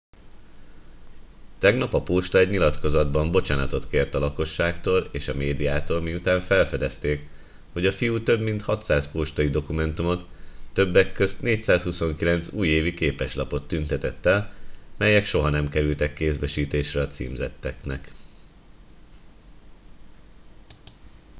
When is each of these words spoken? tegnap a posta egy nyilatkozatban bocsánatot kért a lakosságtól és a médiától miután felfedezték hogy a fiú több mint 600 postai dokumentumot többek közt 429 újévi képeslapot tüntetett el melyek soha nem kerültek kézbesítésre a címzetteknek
tegnap 1.59 1.93
a 1.93 2.01
posta 2.03 2.37
egy 2.37 2.49
nyilatkozatban 2.49 3.31
bocsánatot 3.31 3.87
kért 3.89 4.15
a 4.15 4.19
lakosságtól 4.19 5.07
és 5.11 5.27
a 5.27 5.33
médiától 5.33 6.01
miután 6.01 6.39
felfedezték 6.39 7.29
hogy 7.73 7.85
a 7.85 7.91
fiú 7.91 8.23
több 8.23 8.41
mint 8.41 8.61
600 8.61 9.11
postai 9.11 9.49
dokumentumot 9.49 10.29
többek 10.73 11.13
közt 11.13 11.41
429 11.41 12.53
újévi 12.53 12.93
képeslapot 12.93 13.67
tüntetett 13.67 14.25
el 14.25 14.53
melyek 14.97 15.25
soha 15.25 15.49
nem 15.49 15.69
kerültek 15.69 16.13
kézbesítésre 16.13 17.01
a 17.01 17.07
címzetteknek 17.07 18.13